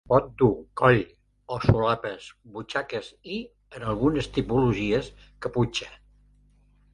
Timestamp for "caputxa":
5.47-5.93